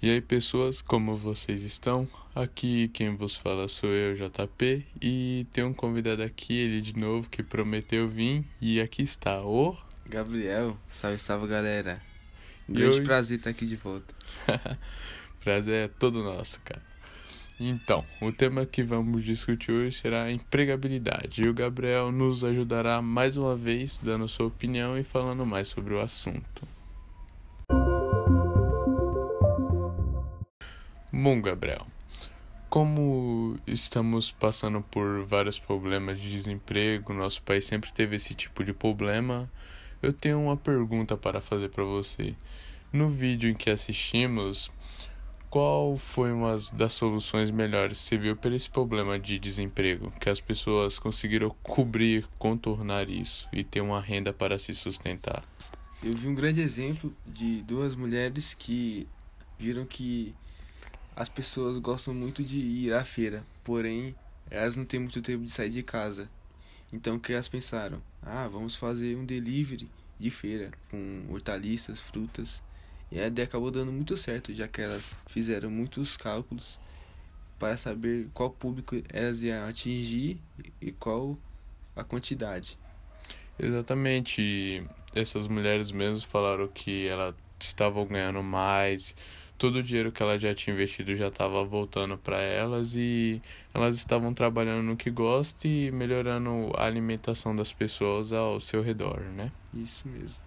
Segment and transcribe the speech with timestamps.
[0.00, 2.08] E aí, pessoas, como vocês estão?
[2.34, 7.28] Aqui quem vos fala sou eu, JP, e tem um convidado aqui, ele de novo,
[7.28, 9.76] que prometeu vir, e aqui está o.
[10.06, 12.00] Gabriel, salve, salve galera.
[12.68, 14.14] Grande hoje- prazer estar aqui de volta.
[15.42, 16.82] Prazer é todo nosso, cara.
[17.58, 23.02] Então, o tema que vamos discutir hoje será a empregabilidade, e o Gabriel nos ajudará
[23.02, 26.68] mais uma vez, dando sua opinião e falando mais sobre o assunto.
[31.20, 31.84] Bom, Gabriel,
[32.70, 38.72] como estamos passando por vários problemas de desemprego, nosso país sempre teve esse tipo de
[38.72, 39.50] problema,
[40.00, 42.36] eu tenho uma pergunta para fazer para você.
[42.92, 44.70] No vídeo em que assistimos,
[45.50, 50.12] qual foi uma das soluções melhores que você viu para esse problema de desemprego?
[50.20, 55.42] Que as pessoas conseguiram cobrir, contornar isso e ter uma renda para se sustentar.
[56.00, 59.08] Eu vi um grande exemplo de duas mulheres que
[59.58, 60.32] viram que
[61.18, 64.14] as pessoas gostam muito de ir à feira, porém
[64.48, 66.30] elas não têm muito tempo de sair de casa.
[66.92, 68.00] Então o que elas pensaram?
[68.22, 72.62] Ah, vamos fazer um delivery de feira com hortaliças, frutas.
[73.10, 76.78] E a ideia acabou dando muito certo, já que elas fizeram muitos cálculos
[77.58, 80.40] para saber qual público elas iam atingir
[80.80, 81.36] e qual
[81.96, 82.78] a quantidade.
[83.58, 84.84] Exatamente.
[85.12, 89.16] Essas mulheres mesmo falaram que elas estavam ganhando mais,
[89.58, 93.42] todo o dinheiro que elas já tinham investido já estava voltando para elas e
[93.74, 99.20] elas estavam trabalhando no que gostam e melhorando a alimentação das pessoas ao seu redor,
[99.20, 99.50] né?
[99.74, 100.38] Isso mesmo.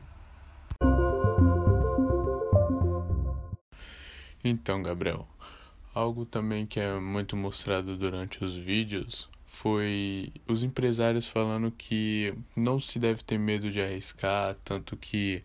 [4.44, 5.28] Então, Gabriel,
[5.94, 12.80] algo também que é muito mostrado durante os vídeos foi os empresários falando que não
[12.80, 15.44] se deve ter medo de arriscar, tanto que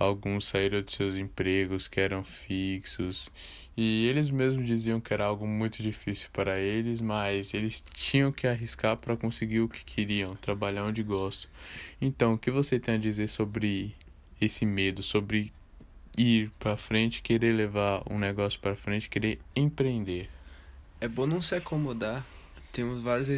[0.00, 3.30] alguns saíram de seus empregos que eram fixos
[3.76, 8.46] e eles mesmos diziam que era algo muito difícil para eles, mas eles tinham que
[8.46, 11.50] arriscar para conseguir o que queriam, trabalhar onde gostam.
[12.00, 13.94] Então, o que você tem a dizer sobre
[14.40, 15.52] esse medo, sobre
[16.16, 20.28] ir para frente, querer levar um negócio para frente, querer empreender.
[21.00, 22.26] É bom não se acomodar.
[22.72, 23.28] Temos vários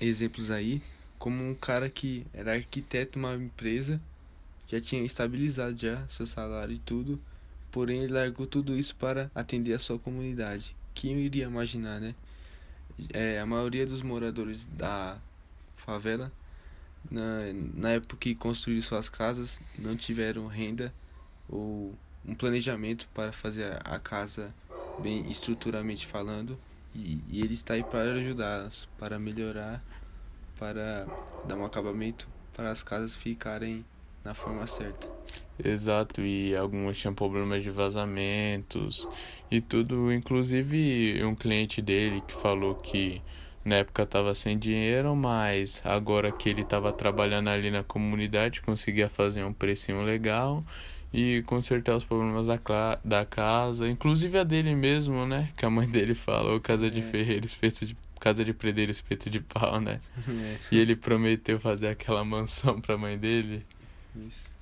[0.00, 0.82] exemplos, aí,
[1.18, 4.00] como um cara que era arquiteto de uma empresa,
[4.68, 7.20] já tinha estabilizado já seu salário e tudo,
[7.72, 10.76] porém ele largou tudo isso para atender a sua comunidade.
[10.94, 12.14] Quem iria imaginar, né?
[13.12, 15.18] É, a maioria dos moradores da
[15.76, 16.30] favela,
[17.10, 20.92] na, na época que construíram suas casas, não tiveram renda
[21.48, 21.94] ou
[22.26, 24.52] um planejamento para fazer a- casa
[25.00, 26.58] bem estruturalmente falando.
[26.94, 29.82] E, e ele está aí para ajudá-las, para melhorar,
[30.58, 31.06] para
[31.46, 33.84] dar um acabamento, para as casas ficarem
[34.24, 35.06] na forma certa.
[35.62, 39.08] Exato, e algumas tinham problemas de vazamentos
[39.50, 40.12] e tudo.
[40.12, 43.20] Inclusive, um cliente dele que falou que
[43.64, 49.08] na época estava sem dinheiro, mas agora que ele estava trabalhando ali na comunidade, conseguia
[49.08, 50.64] fazer um precinho legal
[51.12, 52.58] e consertar os problemas da,
[53.04, 55.50] da casa, inclusive a dele mesmo, né?
[55.56, 57.02] Que a mãe dele falou, casa de É.
[57.02, 59.98] ferreiro, espeto de casa de predeiro, espeto de pau, né?
[60.28, 63.64] É, E ele prometeu fazer aquela mansão pra mãe dele.
[64.26, 64.58] Isso.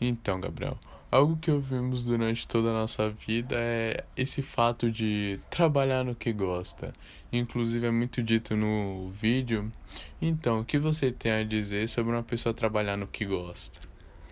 [0.00, 0.78] Então, Gabriel,
[1.10, 6.32] algo que ouvimos durante toda a nossa vida é esse fato de trabalhar no que
[6.32, 6.92] gosta.
[7.32, 9.72] Inclusive é muito dito no vídeo.
[10.20, 13.80] Então, o que você tem a dizer sobre uma pessoa trabalhar no que gosta?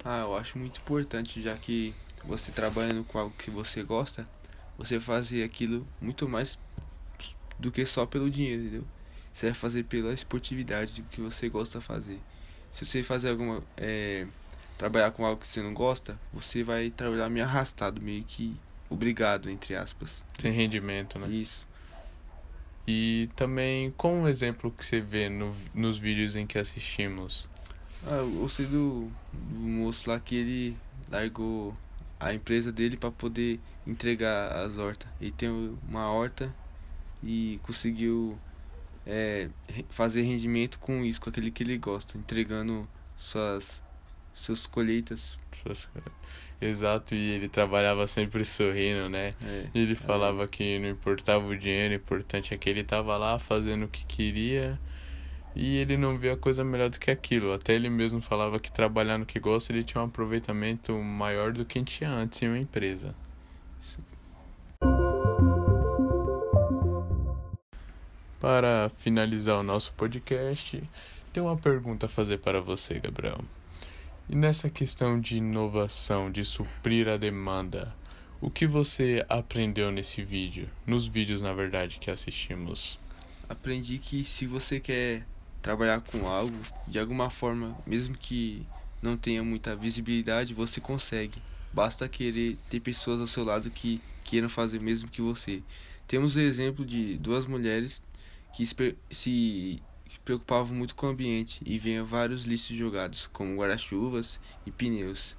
[0.04, 1.94] Ah, eu acho muito importante, já que
[2.25, 4.28] você trabalhando com algo que você gosta,
[4.76, 6.58] você fazer aquilo muito mais
[7.58, 8.84] do que só pelo dinheiro, entendeu?
[9.34, 12.20] Você vai fazer pela esportividade do que você gosta de fazer.
[12.70, 13.60] Se você fazer alguma.
[13.76, 14.28] É,
[14.78, 18.56] trabalhar com algo que você não gosta, você vai trabalhar meio arrastado, meio que
[18.88, 20.24] obrigado, entre aspas.
[20.38, 21.28] Sem rendimento, né?
[21.28, 21.66] Isso.
[22.86, 27.48] E também, com um exemplo que você vê no, nos vídeos em que assistimos?
[28.06, 30.76] Ah, eu gostei do, do moço lá que ele
[31.10, 31.75] largou
[32.20, 35.08] a empresa dele para poder entregar as hortas.
[35.20, 35.48] Ele tem
[35.88, 36.54] uma horta
[37.22, 38.38] e conseguiu
[39.06, 39.48] é,
[39.90, 43.82] fazer rendimento com isso, com aquele que ele gosta, entregando suas
[44.34, 45.38] seus colheitas.
[46.60, 49.34] Exato, e ele trabalhava sempre sorrindo, né?
[49.42, 53.38] É, Ele falava que não importava o dinheiro, o importante é que ele estava lá
[53.38, 54.78] fazendo o que queria
[55.54, 57.52] e ele não via coisa melhor do que aquilo.
[57.52, 61.64] Até ele mesmo falava que trabalhar no que gosta ele tinha um aproveitamento maior do
[61.64, 63.14] que tinha antes em uma empresa.
[68.44, 70.82] Para finalizar o nosso podcast,
[71.32, 73.41] tem uma pergunta a fazer para você, Gabriel.
[74.29, 77.96] E nessa questão de inovação, de suprir a demanda,
[78.43, 80.69] o que você aprendeu nesse vídeo?
[80.87, 83.00] Nos vídeos, na verdade, que assistimos?
[83.49, 85.26] Aprendi que se você quer
[85.62, 88.67] trabalhar com algo, de alguma forma, mesmo que
[89.00, 91.43] não tenha muita visibilidade, você consegue.
[91.73, 95.62] Basta querer ter pessoas ao seu lado que queiram fazer mesmo que você.
[96.06, 98.02] Temos o exemplo de duas mulheres
[98.54, 98.64] que
[99.10, 99.82] se
[100.24, 105.36] preocupavam muito com o ambiente e vinha vários lixos jogados, como guarda-chuvas e pneus.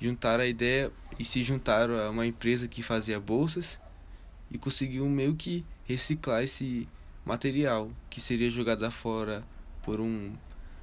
[0.00, 3.80] Juntaram a ideia e se juntaram a uma empresa que fazia bolsas
[4.50, 6.88] e conseguiu meio que reciclar esse
[7.24, 9.46] material que seria jogado fora
[9.82, 10.34] por um,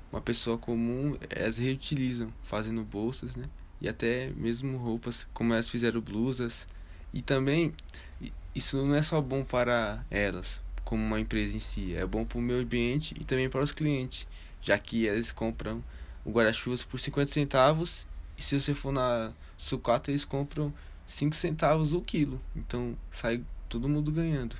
[0.09, 3.49] uma pessoa comum, elas reutilizam, fazendo bolsas, né?
[3.81, 6.65] E até mesmo roupas, como elas fizeram blusas.
[7.13, 7.73] E também,
[8.55, 10.61] isso não é só bom para elas,
[10.91, 13.71] como uma empresa em si, é bom para o meio ambiente e também para os
[13.71, 14.27] clientes,
[14.61, 15.81] já que eles compram
[16.25, 18.05] o guarda-chuvas por 50 centavos
[18.37, 20.73] e se você for na sucata eles compram
[21.07, 22.41] 5 centavos o quilo.
[22.53, 24.57] Então sai todo mundo ganhando.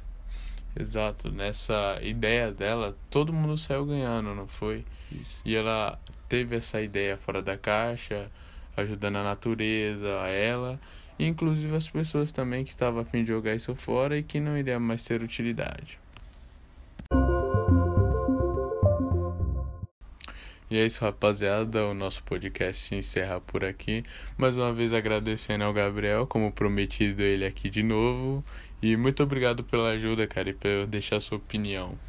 [0.73, 4.85] Exato, nessa ideia dela, todo mundo saiu ganhando, não foi?
[5.11, 5.41] Isso.
[5.43, 5.99] E ela
[6.29, 8.31] teve essa ideia fora da caixa,
[8.77, 10.79] ajudando a natureza, a ela,
[11.19, 14.39] e inclusive as pessoas também que estavam a fim de jogar isso fora e que
[14.39, 15.99] não iria mais ter utilidade.
[20.71, 21.85] E é isso, rapaziada.
[21.85, 24.03] O nosso podcast se encerra por aqui.
[24.37, 28.41] Mais uma vez agradecendo ao Gabriel, como prometido, ele aqui de novo.
[28.81, 31.99] E muito obrigado pela ajuda, cara, e por deixar sua opinião.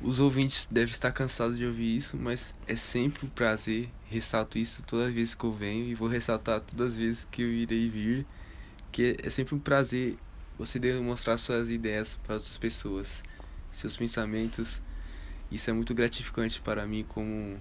[0.00, 3.88] Os ouvintes devem estar cansados de ouvir isso, mas é sempre um prazer.
[4.08, 7.42] Ressalto isso todas as vezes que eu venho e vou ressaltar todas as vezes que
[7.42, 8.24] eu irei vir.
[8.92, 10.16] Que é sempre um prazer
[10.56, 13.24] você demonstrar suas ideias para outras pessoas,
[13.72, 14.80] seus pensamentos.
[15.50, 17.58] Isso é muito gratificante para mim como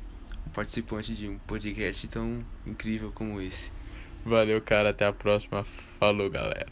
[0.48, 3.72] participante de um podcast tão incrível como esse.
[4.26, 4.90] Valeu, cara.
[4.90, 5.64] Até a próxima.
[5.64, 6.72] Falou, galera.